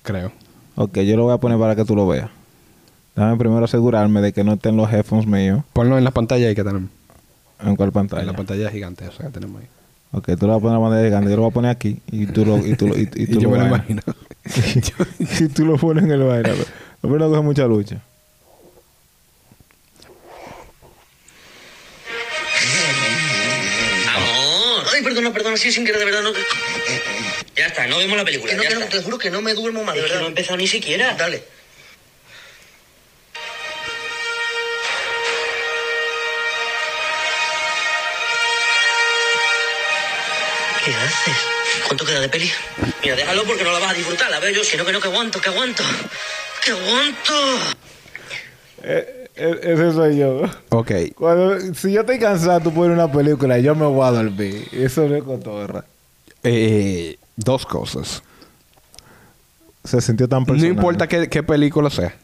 [0.03, 0.33] creo.
[0.77, 2.31] Ok, yo lo voy a poner para que tú lo veas.
[3.17, 5.65] Déjame primero asegurarme de que no estén los headphones míos.
[5.73, 6.89] Ponlo en la pantalla ahí que tenemos.
[7.61, 8.23] ¿En cuál pantalla?
[8.23, 9.67] En la pantalla gigante esa que tenemos ahí.
[10.13, 11.31] Ok, tú lo vas a poner en la pantalla gigante.
[11.31, 13.27] Yo lo voy a poner aquí y tú lo, y tú lo, y, y Y,
[13.27, 14.03] tú yo lo me lo imagino.
[15.19, 16.51] y tú lo pones en el vaina.
[17.03, 18.01] Pero no coge mucha lucha.
[24.99, 26.23] Ay, perdona, perdona, sí, sin querer, de verdad.
[26.23, 26.33] No...
[27.55, 28.51] Ya está, no vemos la película.
[28.51, 28.97] Que no, ya que no, está.
[28.99, 30.21] te juro que no me duermo más, de Es que verdad.
[30.23, 31.15] no he empezado ni siquiera.
[31.15, 31.45] Dale.
[40.85, 41.37] ¿Qué haces?
[41.87, 42.51] ¿Cuánto queda de peli?
[43.03, 44.31] Mira, déjalo porque no la vas a disfrutar.
[44.31, 45.83] La veo yo, si no, que no, que aguanto, que aguanto.
[46.65, 47.59] ¡Que aguanto!
[48.83, 50.43] Eh, ese soy yo.
[50.71, 50.91] ok.
[51.17, 54.67] Cuando, si yo estoy cansado, tú pones una película y yo me voy a dormir.
[54.73, 55.85] Eso no es cotorra.
[56.43, 58.23] Eh, dos cosas.
[59.85, 60.71] Se sintió tan No personal.
[60.73, 62.15] importa qué, qué película sea.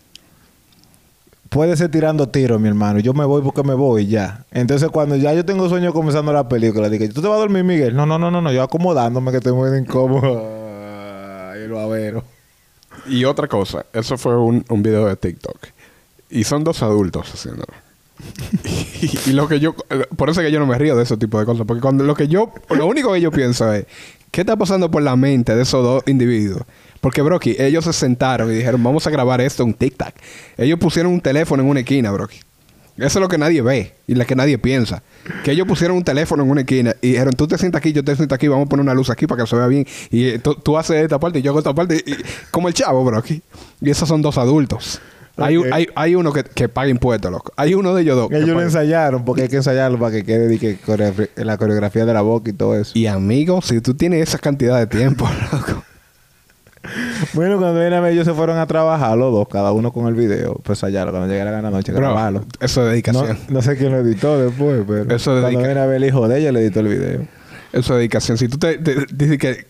[1.48, 2.98] Puede ser tirando tiros, mi hermano.
[2.98, 4.44] Yo me voy porque me voy y ya.
[4.50, 7.62] Entonces, cuando ya yo tengo sueño comenzando la película, dije, ¿tú te vas a dormir,
[7.62, 7.94] Miguel?
[7.94, 8.52] No, no, no, no, no.
[8.52, 10.42] Yo acomodándome que estoy muy incómodo.
[11.52, 12.24] Ay, el babero.
[13.06, 15.58] Y otra cosa, eso fue un, un video de TikTok.
[16.30, 17.72] Y son dos adultos haciéndolo.
[18.64, 19.74] y, y lo que yo...
[20.16, 21.66] Por eso es que yo no me río de ese tipo de cosas.
[21.66, 22.52] Porque cuando lo que yo...
[22.70, 23.86] Lo único que yo pienso es...
[24.30, 26.62] ¿Qué está pasando por la mente de esos dos individuos?
[27.00, 28.82] Porque, Brocky, ellos se sentaron y dijeron...
[28.82, 30.14] Vamos a grabar esto en TikTok.
[30.56, 32.40] Ellos pusieron un teléfono en una esquina, Brocky.
[32.96, 35.02] Eso es lo que nadie ve y lo que nadie piensa.
[35.42, 38.04] Que ellos pusieron un teléfono en una esquina y dijeron, tú te sientas aquí, yo
[38.04, 39.84] te siento aquí, vamos a poner una luz aquí para que se vea bien.
[40.12, 42.04] Y eh, tú, haces esta parte y yo hago esta parte.
[42.52, 43.42] como el chavo, bro, aquí.
[43.80, 45.00] Y esos son dos adultos.
[45.36, 45.66] Hay, Ok.
[45.72, 47.52] hay, hay uno que, que paga impuestos, loco.
[47.56, 48.30] Hay uno de ellos dos.
[48.30, 50.78] Ellos lo ensayaron porque hay que ensayarlo para que quede que,
[51.36, 52.92] la coreografía de la boca y todo eso.
[52.94, 55.82] Y amigo, si tú tienes esa cantidad de tiempo, loco.
[57.32, 60.06] Bueno, cuando viene a ver, ellos se fueron a trabajar los dos, cada uno con
[60.06, 60.54] el video.
[60.62, 61.12] Pues ensayarlo.
[61.12, 62.44] Cuando llegara la noche, grabarlo.
[62.60, 63.38] eso es dedicación.
[63.48, 66.38] no sé quién lo editó después, pero Eso cuando viene a ver el hijo de
[66.40, 67.20] ella, le editó el video.
[67.72, 68.36] Eso es dedicación.
[68.38, 69.66] Si tú te, te- dices que...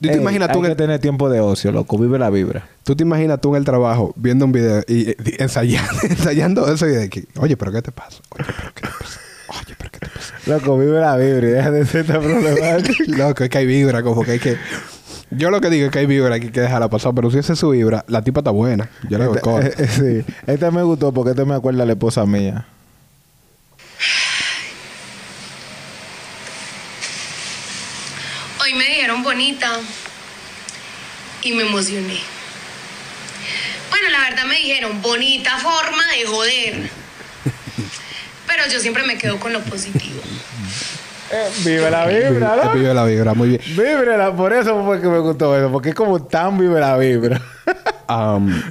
[0.00, 1.98] ¿Tú te, Ey, imaginas tú hay en que el, tener tiempo de ocio, loco.
[1.98, 2.68] Vive la vibra.
[2.84, 6.86] tú te imaginas tú en el trabajo viendo un video y, y ensayando, ensayando eso
[6.86, 8.18] y de que, oye, pero ¿qué te pasa?
[8.30, 9.20] Oye, pero ¿qué te pasa?
[9.48, 10.34] Oye, pero ¿qué te pasa?
[10.46, 13.04] Loco, vive la vibra y deja de ser tan problemático.
[13.16, 14.56] Loco, es que hay vibra, como que hay que...
[15.30, 17.12] Yo lo que digo es que hay vibra, que hay que dejarla pasar.
[17.14, 18.88] Pero si esa es su vibra, la tipa está buena.
[19.10, 20.34] Yo le doy Este- eh, eh, sí.
[20.46, 22.66] Esta me gustó porque este me acuerda a la esposa mía.
[29.08, 29.70] Hoy me dijeron bonita
[31.42, 32.18] y me emocioné.
[33.90, 36.74] Bueno, la verdad me dijeron bonita forma de joder.
[38.48, 40.20] Pero yo siempre me quedo con lo positivo.
[41.64, 43.60] vive la vibra, Vi- Vive la vibra, muy bien.
[43.76, 47.40] Vibra, por eso fue que me gustó eso, porque es como tan vive la vibra.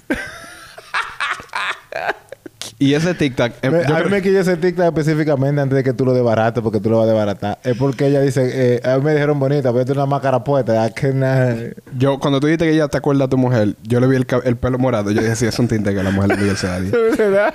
[2.77, 3.51] y ese TikTok...
[3.63, 6.61] Me- yo a mí me quilló ese TikTok específicamente antes de que tú lo desbarates,
[6.61, 7.59] porque tú lo vas a desbaratar.
[7.63, 10.43] Es porque ella dice, eh, a mí me dijeron bonita, pero yo tengo una máscara
[10.43, 10.89] puesta.
[10.91, 14.17] Que yo, cuando tú dijiste que ella te acuerda a tu mujer, yo le vi
[14.17, 14.25] el,
[14.57, 15.11] pelo morado.
[15.11, 16.79] Yo dije, sí, es un tinte que la mujer Miguel se da.
[17.17, 17.53] ¿Verdad?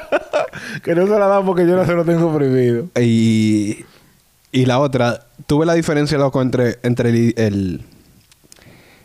[0.83, 2.87] que no se la dan porque yo no se lo tengo prohibido.
[2.99, 3.85] Y,
[4.53, 7.85] y la otra, tuve la diferencia, loco, entre, entre el, el-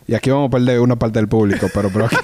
[0.06, 1.90] Y aquí vamos a perder una parte del público, pero...
[1.92, 2.08] pero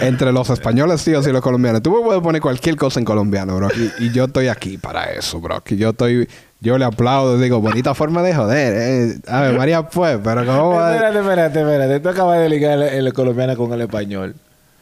[0.00, 1.82] entre los españoles, tíos, y los colombianos.
[1.82, 3.68] Tú me puedes poner cualquier cosa en colombiano, bro.
[3.98, 5.60] Y, y yo estoy aquí para eso, bro.
[5.60, 6.28] Que yo estoy...
[6.60, 9.16] Yo le aplaudo, digo, bonita forma de joder, eh.
[9.26, 10.94] A ver, María, pues, pero ¿cómo va?
[10.94, 12.00] Espérate, espérate, espérate.
[12.00, 14.36] Tú acabas de ligar el, el colombiano con el español.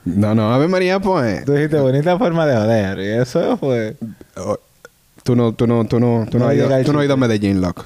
[0.05, 1.42] No, no, a ver, María, pues.
[1.46, 2.99] Tú dijiste bonita forma de joder.
[2.99, 3.96] Y eso fue.
[4.37, 4.59] Oh,
[5.23, 7.14] Tú no, tú no, tú no, tú no, No has ido, tú no has ido
[7.14, 7.16] a.
[7.16, 7.85] Medellín, loco.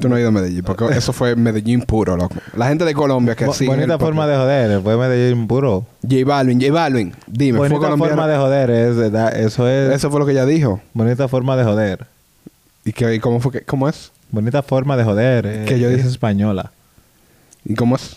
[0.00, 2.34] Tú no has ido a Medellín, porque eso fue Medellín puro, loco.
[2.56, 3.66] La gente de Colombia que Bo- sí.
[3.66, 4.80] bonita forma de joder.
[4.82, 5.84] Me Medellín puro.
[6.02, 7.12] J Balvin, J Balvin.
[7.26, 8.14] Dime, fue bonita colombiano.
[8.14, 8.70] forma de joder.
[8.70, 8.96] Es,
[9.46, 9.92] eso es.
[9.94, 10.80] Eso fue lo que ella dijo.
[10.94, 12.06] Bonita forma de joder.
[12.84, 14.10] ¿Y, que, y cómo fue que, cómo es?
[14.30, 15.46] Bonita forma de joder.
[15.46, 16.72] eh, Que yo es dije- española.
[17.64, 18.16] ¿Y cómo es?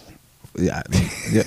[0.55, 0.81] Ya,
[1.33, 1.41] yo,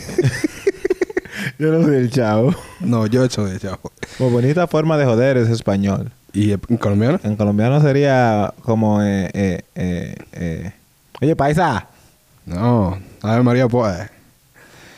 [1.58, 2.54] yo no soy el chavo.
[2.80, 3.90] No, yo he hecho de chavo.
[4.18, 6.12] Bonita forma de joder es español.
[6.32, 7.18] ¿Y en colombiano?
[7.22, 9.02] En colombiano sería como...
[9.02, 10.72] Eh, eh, eh, eh.
[11.20, 11.86] Oye, paisa.
[12.46, 12.98] No.
[13.22, 14.08] Ave María puede.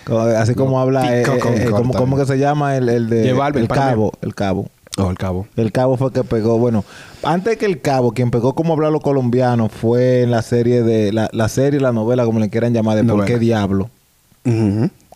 [0.04, 1.94] Co- Así como habla, eh, eh, con eh, como.
[1.94, 4.12] ¿cómo que se llama el, el de el cabo?
[4.22, 4.68] El cabo.
[4.98, 5.46] Oh, el cabo.
[5.56, 6.84] El cabo fue que pegó, bueno,
[7.22, 11.12] antes que el cabo, quien pegó como hablar los colombianos fue en la serie de,
[11.12, 13.88] la, la serie, la novela, como le quieran llamar, de por qué diablo.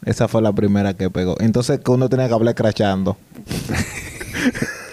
[0.05, 1.35] Esa fue la primera que pegó.
[1.41, 3.17] Entonces que uno tenía que hablar crachando.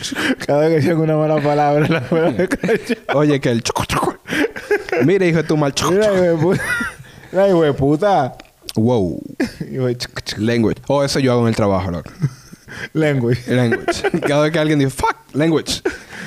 [0.46, 2.02] Cada vez que decían una mala palabra, la.
[3.14, 4.16] Oye, que el choco choco.
[5.04, 5.92] Mira, hijo de tu mal choco.
[5.92, 6.62] Mira, hijo de puta.
[7.32, 8.36] Mira, hijo de puta.
[8.76, 9.22] Wow.
[10.38, 10.80] Language.
[10.86, 12.10] Oh, eso yo hago en el trabajo, loco.
[12.92, 13.54] Language.
[13.54, 14.20] Language.
[14.26, 15.82] Cada vez que alguien dice, fuck, language.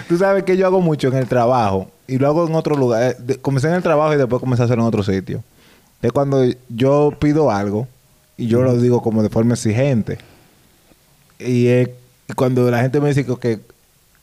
[0.07, 3.15] Tú sabes que yo hago mucho en el trabajo y lo hago en otro lugar.
[3.27, 5.43] Eh, comencé en el trabajo y después comencé a hacerlo en otro sitio.
[6.01, 7.87] Es cuando yo pido algo
[8.37, 10.17] y yo lo digo como de forma exigente.
[11.39, 11.89] Y es
[12.35, 13.59] cuando la gente me dice que,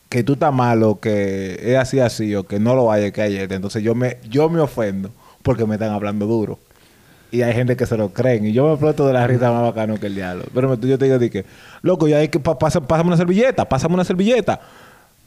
[0.09, 3.53] que, tú estás malo, que es así, así, o que no lo vaya, que ayer.
[3.53, 5.11] Entonces yo me, yo me ofendo
[5.43, 6.59] porque me están hablando duro.
[7.33, 8.47] Y hay gente que se lo creen.
[8.47, 10.45] Y yo me exploto de la risa más bacano que el diablo.
[10.53, 11.45] Pero yo te digo, di que,
[11.83, 14.61] loco, ya hay que pa- pasa- pásame una servilleta, pásame una servilleta.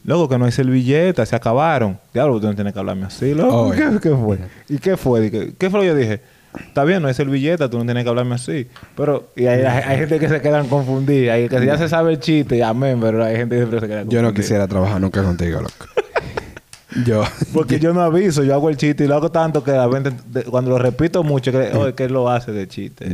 [0.03, 1.97] Loco, que no hay servilleta, se acabaron.
[2.13, 3.67] Diablo, tú no tienes que hablarme así, loco.
[3.67, 4.37] Oh, ¿Qué, qué fue?
[4.67, 5.31] ¿Y qué fue?
[5.31, 6.21] Que- ¿Qué fue lo que yo dije?
[6.59, 8.67] Está bien, no hay servilleta, tú no tienes que hablarme así.
[8.95, 11.35] Pero, y hay, hay- hay gente que se quedan confundidas.
[11.35, 13.97] Hay que ya se sabe el chiste, amén, pero hay gente que siempre se queda
[13.99, 14.21] confundida.
[14.21, 15.85] Yo no quisiera trabajar nunca contigo, loco.
[17.05, 17.23] Yo.
[17.53, 20.11] Porque yo no aviso, yo hago el chiste y lo hago tanto que la gente,
[20.27, 23.07] de- cuando lo repito mucho, que, oye, que él lo hace de chiste.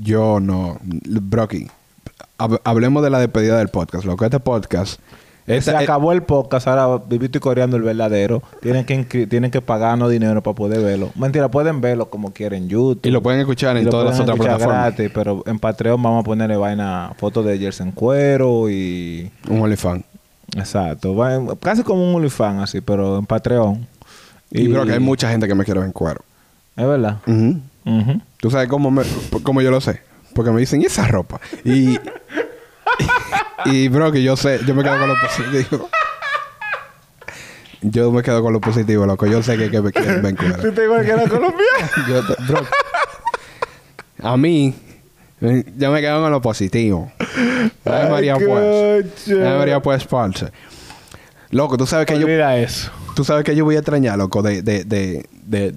[0.00, 0.78] Yo no.
[0.82, 1.66] Brocky.
[2.38, 4.24] hab- hablemos de la despedida del podcast, loco.
[4.24, 5.00] Este podcast.
[5.60, 8.42] Se acabó el podcast, ahora vivito y coreando el verdadero.
[8.60, 11.10] Tienen que tienen que pagarnos dinero para poder verlo.
[11.14, 13.00] Mentira, pueden verlo como quieren en YouTube.
[13.02, 14.94] y lo pueden escuchar Y en todas las otras plataformas.
[14.96, 19.30] gratis, pero en Patreon vamos a ponerle vaina, fotos de Jersey en cuero y...
[19.48, 20.04] Un OnlyFans.
[20.56, 21.14] Exacto.
[21.14, 23.86] Va casi como un OnlyFans así, pero en Patreon.
[24.50, 26.20] Y, bro, que hay mucha gente que me quiere ver en cuero.
[26.76, 27.18] Es verdad.
[28.38, 29.02] ¿Tú sabes cómo, me,
[29.42, 30.00] cómo yo lo sé?
[30.34, 31.40] Porque me dicen, ¿y esa ropa?
[31.64, 31.98] Y,
[33.66, 35.88] y, bro, que yo sé, yo me quedo con lo positivo.
[37.82, 39.26] Yo me quedo con lo positivo, loco.
[39.26, 40.36] Yo sé que, que me quieren.
[40.60, 41.90] ¿Tú te igual que la colombiana?
[42.08, 42.66] Yo te- bro,
[44.22, 44.74] a mí,
[45.78, 47.10] yo me quedo con lo positivo.
[47.86, 49.28] Ay, María pues.
[49.28, 50.52] María pues, parce.
[51.52, 52.26] Loco, tú sabes que yo...
[52.26, 52.90] Mira eso.
[53.16, 55.74] Tú sabes que yo voy a extrañar, loco, de, de, de, de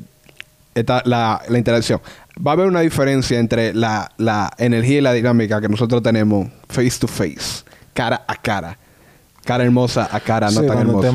[0.75, 2.01] esta, la, la interacción.
[2.45, 6.49] Va a haber una diferencia entre la, la energía y la dinámica que nosotros tenemos
[6.67, 7.62] face to face,
[7.93, 8.77] cara a cara.
[9.45, 11.07] Cara hermosa a cara no Sí, tan hermosa.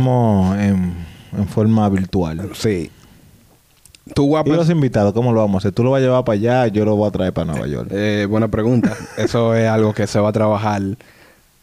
[0.65, 0.95] en,
[1.37, 2.51] en forma virtual.
[2.55, 2.91] Sí.
[4.15, 4.57] Tú ¿Y guapas.
[4.57, 5.73] los invitados cómo lo vamos a hacer?
[5.73, 6.67] ¿Tú lo vas a llevar para allá?
[6.69, 7.89] Yo lo voy a traer para Nueva York.
[7.93, 8.95] Eh, buena pregunta.
[9.19, 10.81] Eso es algo que se va a trabajar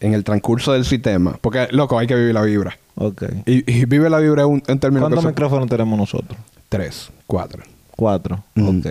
[0.00, 1.38] en el transcurso del sistema.
[1.40, 2.78] Porque, loco, hay que vivir la vibra.
[2.96, 3.22] Ok.
[3.46, 6.38] Y, y vive la vibra en un en términos ¿Cuántos micrófonos tenemos nosotros?
[6.68, 7.62] Tres, cuatro.
[7.96, 8.44] Cuatro.
[8.54, 8.78] Mm.
[8.78, 8.86] Ok.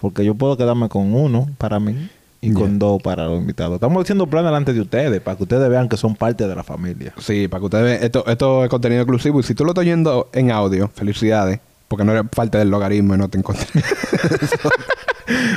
[0.00, 2.10] Porque yo puedo quedarme con uno para mí
[2.44, 3.74] y con dos para los invitados.
[3.74, 6.62] Estamos haciendo plan delante de ustedes para que ustedes vean que son parte de la
[6.62, 7.14] familia.
[7.18, 9.40] Sí, para que ustedes vean, esto, esto es contenido exclusivo.
[9.40, 11.60] Y si tú lo estás oyendo en audio, felicidades.
[11.88, 13.66] Porque no eres parte del logaritmo y no te encontré.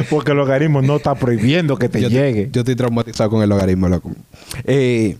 [0.10, 2.50] Porque el logaritmo no está prohibiendo que te yo, llegue.
[2.52, 4.12] Yo estoy traumatizado con el logaritmo, loco.
[4.64, 5.18] Eh,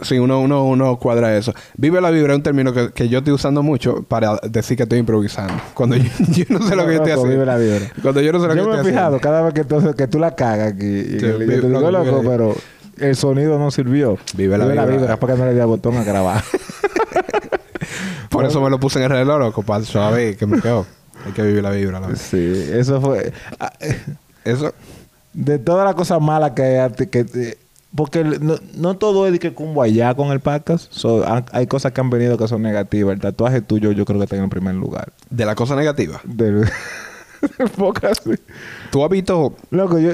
[0.00, 1.52] sí, uno, uno, uno cuadra eso.
[1.76, 4.82] Vive la vibra es un término que, que yo estoy usando mucho para decir que
[4.84, 5.54] estoy improvisando.
[5.74, 7.28] Cuando yo, yo no sé lo que estoy Loco, haciendo.
[7.28, 7.92] vive la vibra.
[8.02, 9.20] Cuando yo no sé lo que Yo me he estoy fijado haciendo.
[9.20, 11.02] cada vez que, tú- que tú la cagas aquí.
[11.04, 12.54] Sí, yo te digo, loco, pero
[12.98, 14.18] el sonido no sirvió.
[14.34, 15.16] Vive la vibra.
[15.18, 16.42] para que no le dé al botón a grabar.
[18.30, 20.86] Por eso me lo puse en el reloj, loco, para saber que me quedó.
[21.26, 22.14] Hay que vivir la vibra, loco.
[22.16, 23.32] sí, eso fue...
[23.58, 23.72] ah,
[24.44, 24.72] Eso,
[25.32, 26.52] De todas las cosas malas.
[26.52, 27.58] Que, que-
[27.98, 30.86] porque no, no todo es de que cumbo allá con el podcast.
[30.92, 33.12] So, hay cosas que han venido que son negativas.
[33.12, 35.12] El tatuaje tuyo yo creo que está en el primer lugar.
[35.30, 36.20] de la cosa negativa.
[36.22, 36.60] Del...
[37.58, 38.34] del podcast, sí.
[38.92, 40.12] Tú has visto Loco, yo...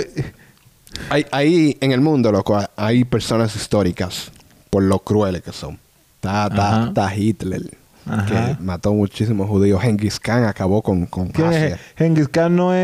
[1.11, 4.33] Hay, hay en el mundo, loco, hay personas históricas
[4.71, 5.79] por lo crueles que son.
[6.15, 8.57] Está, está, está Hitler, Ajá.
[8.57, 9.81] que mató muchísimos judíos.
[9.81, 11.79] Genghis Khan acabó con, con ¿Quién Asia.
[11.97, 12.79] Genghis Khan no es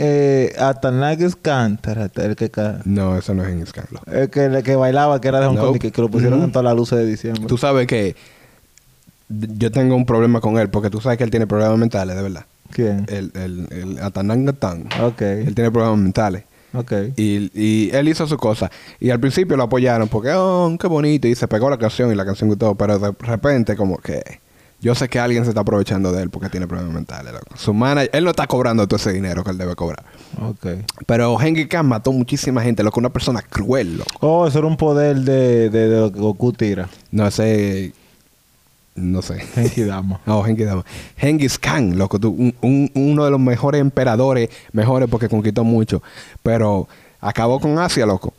[0.00, 3.86] eh, Atanagis Khan, tarata, el que, ca- No, eso no es Genghis Khan.
[3.90, 4.10] loco.
[4.10, 5.76] el que, el que bailaba, que era de Hong Kong, Nope.
[5.76, 6.46] y que, que lo pusieron Ujú.
[6.46, 7.46] en todas las luces de diciembre.
[7.46, 8.14] Tú sabes que
[9.28, 12.22] yo tengo un problema con él, porque tú sabes que él tiene problemas mentales, de
[12.22, 12.44] verdad.
[12.70, 13.06] ¿Quién?
[13.08, 14.86] El, el, el Atanangatán.
[15.02, 15.22] Ok.
[15.22, 16.44] Él tiene problemas mentales.
[16.72, 16.92] Ok.
[17.16, 18.70] Y, y él hizo su cosa.
[19.00, 21.26] Y al principio lo apoyaron porque, oh, qué bonito.
[21.26, 22.74] Y se pegó la canción y la canción gustó.
[22.76, 24.22] Pero de repente, como que
[24.80, 27.32] yo sé que alguien se está aprovechando de él porque tiene problemas mentales.
[27.32, 27.56] Loco.
[27.56, 30.04] Su manager, él no está cobrando todo ese dinero que él debe cobrar.
[30.40, 30.66] Ok.
[31.06, 32.98] Pero Genghis Khan mató muchísima gente, loco.
[33.00, 34.10] Una persona cruel, loco.
[34.20, 36.88] Oh, eso era un poder de, de, de lo que Goku tira.
[37.10, 37.92] No sé.
[38.94, 39.38] No sé.
[39.54, 40.20] Genki Dama.
[40.26, 40.84] No, Genghis Dama.
[41.16, 46.02] Genghis Khan, loco, tú, un- un- uno de los mejores emperadores, mejores porque conquistó mucho,
[46.42, 46.88] pero
[47.20, 48.32] acabó con Asia, loco.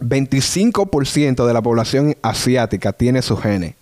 [0.00, 3.74] 25% de la población asiática tiene sus genes.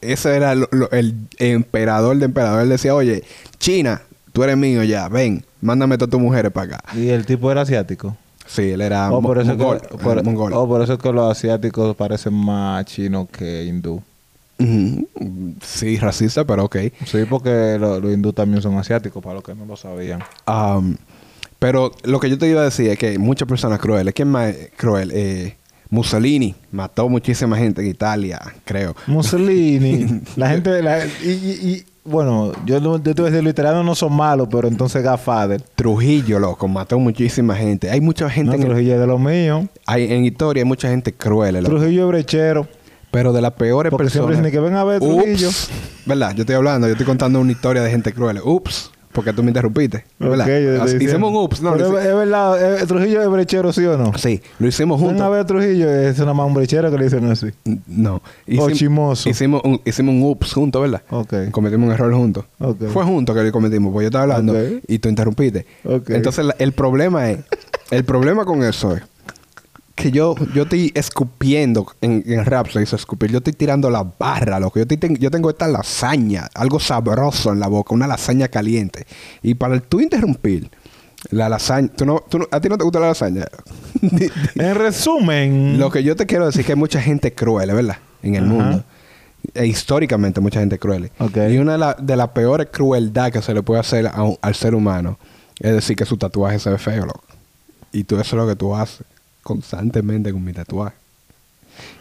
[0.00, 2.62] Ese era lo- lo- el emperador de emperador.
[2.62, 3.22] Él decía, oye,
[3.58, 6.96] China, tú eres mío ya, ven, mándame todas tus mujeres para acá.
[6.96, 8.16] ¿Y el tipo era asiático?
[8.46, 10.52] Sí, él era Oh, mo- por eso, mongol, que, por, mongol.
[10.54, 14.02] oh, por eso es que los asiáticos parecen más chinos que hindú.
[15.62, 16.76] Sí, racista, pero ok.
[17.06, 20.22] Sí, porque lo- los hindú también son asiáticos, para los que no lo sabían.
[20.46, 20.96] Um,
[21.58, 24.14] pero lo que yo te iba a decir es que muchas personas crueles.
[24.14, 25.12] ¿Quién más es cruel?
[25.14, 25.56] Eh,
[25.90, 28.94] Mussolini mató muchísima gente en Italia, creo.
[29.06, 31.04] Mussolini, la gente de la...
[31.06, 34.12] Y, y- y, bueno, yo, no- yo te voy a decir, los italianos no son
[34.14, 35.60] malos, pero entonces Gafader.
[35.74, 37.90] Trujillo, loco, mató muchísima gente.
[37.90, 39.66] Hay mucha gente No, en, Trujillo es de los míos.
[39.86, 41.56] hay, en historia, hay mucha gente cruel.
[41.56, 41.68] loco.
[41.68, 42.68] Trujillo es brechero.
[43.10, 44.52] Pero de las peores Porque siempre personas.
[44.52, 45.48] dicen que ven a ver Trujillo.
[45.48, 45.68] Ups.
[46.06, 46.32] ¿Verdad?
[46.34, 48.38] Yo estoy hablando, yo estoy contando una historia de gente cruel.
[48.44, 48.90] Ups.
[49.12, 50.04] Porque tú me interrumpiste.
[50.18, 50.46] ¿Verdad?
[50.46, 51.72] Yo te Hicimos un ups, ¿no?
[51.72, 54.16] Pero es, es verdad, eh, Trujillo es brechero, ¿sí o no?
[54.16, 55.30] Sí, lo hicimos juntos.
[55.30, 57.48] ver Trujillo, es una más un brechero que le dicen así.
[57.88, 58.22] No.
[58.58, 59.28] O chimoso.
[59.28, 61.02] Hicimos un, hicimos un ups juntos, ¿verdad?
[61.10, 61.34] Ok.
[61.50, 62.44] Cometimos un error juntos.
[62.60, 62.84] Ok.
[62.92, 64.54] Fue juntos que lo cometimos, porque yo estaba hablando
[64.86, 65.66] y tú interrumpiste.
[65.84, 66.10] Ok.
[66.10, 67.38] Entonces la- el problema es,
[67.90, 69.02] el problema con eso es
[70.00, 74.04] que yo, yo estoy escupiendo en, en rap se dice escupir, yo estoy tirando la
[74.18, 74.78] barra, loco.
[74.78, 79.06] Yo, estoy yo tengo esta lasaña, algo sabroso en la boca, una lasaña caliente.
[79.42, 80.70] Y para tú interrumpir,
[81.30, 83.44] la lasaña, ¿tú no, tú no- ¿a ti no te gusta la lasaña?
[84.54, 87.98] En resumen, Lo que yo te quiero decir es que hay mucha gente cruel, ¿verdad?
[88.22, 88.52] En el Ajá.
[88.52, 88.84] mundo.
[89.54, 91.10] E históricamente mucha gente cruel.
[91.18, 91.36] Ok.
[91.50, 94.36] Y una de las de las peores crueldad que se le puede hacer a un-
[94.42, 95.18] al ser humano
[95.58, 97.22] es decir que su tatuaje se ve feo, loco.
[97.92, 99.04] Y tú eso es lo que tú haces
[99.42, 100.94] constantemente con mi tatuaje.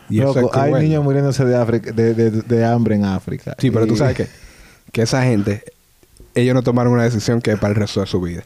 [0.09, 3.55] Y eso loco, es hay niños muriéndose de, África, de, de- de hambre en África.
[3.59, 4.27] Sí, pero tú sabes que,
[4.91, 5.63] que esa gente,
[6.33, 8.43] ellos no tomaron una decisión que es para el resto de su vida.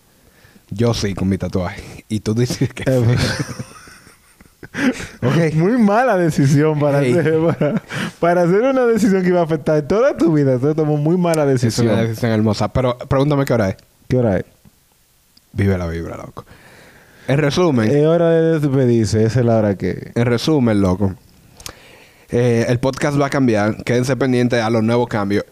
[0.70, 2.04] Yo sí con mi tatuaje.
[2.10, 2.84] Y tú dices que...
[2.92, 3.18] Eh,
[5.22, 5.54] ok.
[5.56, 7.82] Muy mala decisión para, hacer, para,
[8.20, 10.58] para hacer una decisión que iba a afectar toda tu vida.
[10.58, 11.90] Tú tomó muy mala Es decisión.
[11.90, 12.68] una decisión hermosa.
[12.70, 13.76] Pero pregúntame qué hora es.
[14.08, 14.46] ¿Qué hora es?
[15.52, 16.46] Vive la vibra, loco.
[17.28, 19.24] En resumen, Es hora de despedirse.
[19.24, 20.12] Esa es la hora que...
[20.14, 21.16] en resumen, loco.
[22.30, 23.84] eh, el podcast va a cambiar.
[23.84, 25.46] Quédense pendientes a los nuevos cambios.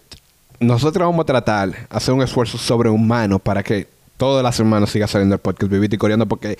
[0.59, 5.07] Nosotros vamos a tratar de hacer un esfuerzo sobrehumano para que todas las semanas siga
[5.07, 6.57] saliendo el podcast Vivito y Coreando porque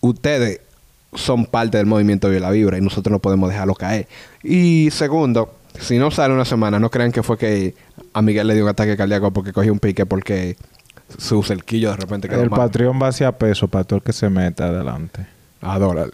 [0.00, 0.60] ustedes
[1.14, 4.08] son parte del movimiento de la vibra y nosotros no podemos dejarlo caer.
[4.42, 7.74] Y segundo, si no sale una semana, no crean que fue que
[8.14, 10.56] a Miguel le dio un ataque cardíaco porque cogió un pique porque
[11.18, 12.50] su cerquillo de repente quedó El.
[12.50, 15.26] Patreon va hacia peso para todo el que se meta adelante.
[15.60, 16.10] A dólar.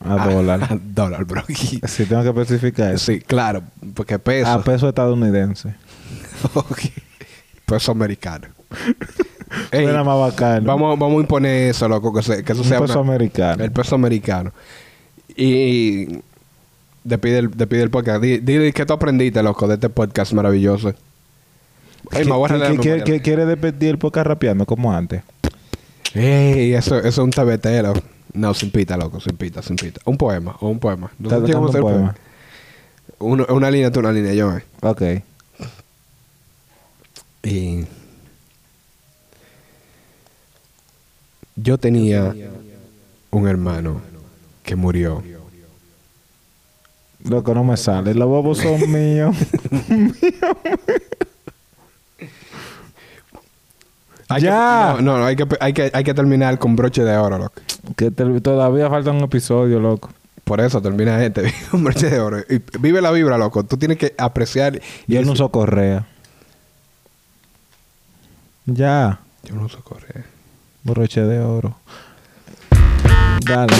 [0.00, 0.78] A A dólar.
[0.82, 1.42] dólar, bro.
[1.86, 3.06] Si tengo que especificar eso.
[3.12, 3.62] Sí, claro,
[3.94, 4.50] porque peso.
[4.50, 5.74] A peso estadounidense.
[6.54, 6.80] Ok.
[7.66, 8.48] Peso americano.
[9.70, 10.66] Ey, Suena más bacano.
[10.66, 13.62] vamos, vamos a imponer eso, loco, que, se- que eso sea peso una- americano.
[13.64, 14.52] El peso americano.
[15.36, 16.20] Y
[17.02, 18.20] despide el, despide el podcast.
[18.22, 20.92] Di- Dile qué tú aprendiste, loco, de este podcast maravilloso.
[22.12, 25.22] Ey, me voy a ¿Qué- ¿Quiere despedir el podcast rapeando como antes?
[26.14, 27.92] Ey, eso, eso es un tabetero.
[28.32, 30.00] No, sin pita, loco, sin pita, sin pita.
[30.04, 31.10] Un poema, o un poema.
[31.24, 32.14] Hacer un poema.
[33.18, 34.56] Uno- una línea, tú una línea, yo.
[34.56, 34.64] eh.
[34.82, 35.02] Ok.
[37.42, 37.84] Y
[41.56, 42.34] yo tenía
[43.30, 44.00] un hermano
[44.62, 45.22] que murió.
[47.24, 48.14] Loco, no me sale.
[48.14, 49.36] Los bobos son míos.
[54.28, 54.94] Hay Ya.
[54.96, 57.60] Que, no, no, hay que, hay, que, hay que terminar con broche de oro, loco.
[57.96, 60.10] que te- todavía falta un episodio, loco.
[60.44, 62.38] Por eso termina este con broche de oro.
[62.40, 63.64] Y vive la vibra, loco.
[63.64, 64.80] Tú tienes que apreciar.
[65.06, 66.06] y Yo no uso correa.
[68.66, 69.20] Ya.
[69.44, 70.24] Yo no uso correa.
[70.82, 71.76] Broche de oro.
[73.46, 73.74] Dale.